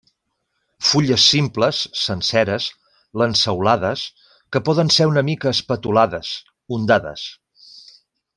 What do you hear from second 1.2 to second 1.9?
simples,